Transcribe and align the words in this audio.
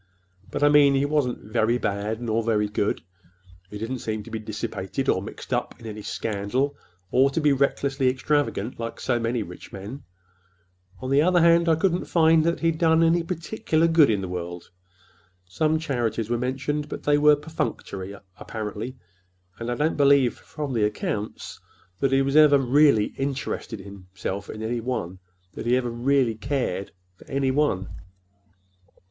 But 0.49 0.63
I 0.63 0.69
mean, 0.69 0.95
he 0.95 1.05
wasn't 1.05 1.43
very 1.53 1.77
bad, 1.77 2.23
nor 2.23 2.41
very 2.41 2.67
good. 2.67 3.03
He 3.69 3.77
didn't 3.77 3.99
seem 3.99 4.23
to 4.23 4.31
be 4.31 4.39
dissipated, 4.39 5.07
or 5.07 5.21
mixed 5.21 5.53
up 5.53 5.79
in 5.79 5.85
any 5.85 6.01
scandal, 6.01 6.75
or 7.11 7.29
to 7.29 7.39
be 7.39 7.53
recklessly 7.53 8.09
extravagant, 8.09 8.79
like 8.79 8.99
so 8.99 9.19
many 9.19 9.43
rich 9.43 9.71
men. 9.71 10.01
On 11.01 11.11
the 11.11 11.21
other 11.21 11.39
hand, 11.41 11.69
I 11.69 11.75
couldn't 11.75 12.05
find 12.05 12.43
that 12.45 12.61
he'd 12.61 12.79
done 12.79 13.03
any 13.03 13.21
particular 13.21 13.87
good 13.87 14.09
in 14.09 14.21
the 14.21 14.27
world. 14.27 14.71
Some 15.45 15.77
charities 15.77 16.31
were 16.31 16.35
mentioned, 16.39 16.89
but 16.89 17.03
they 17.03 17.19
were 17.19 17.35
perfunctory, 17.35 18.15
apparently, 18.39 18.95
and 19.59 19.69
I 19.69 19.75
don't 19.75 19.97
believe, 19.97 20.33
from 20.35 20.73
the 20.73 20.83
accounts, 20.83 21.59
that 21.99 22.11
he 22.11 22.27
ever 22.41 22.57
really 22.57 23.13
interested 23.19 23.79
himself 23.81 24.49
in 24.49 24.63
any 24.63 24.79
one—that 24.81 25.67
he 25.67 25.77
ever 25.77 25.91
really 25.91 26.33
cared 26.33 26.89
for—any 27.17 27.51
one." 27.51 27.87